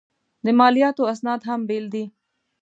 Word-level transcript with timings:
د 0.45 0.47
مالیاتو 0.59 1.03
اسناد 1.13 1.41
هم 1.49 1.61
بېل 1.69 1.85
دي. 1.93 2.05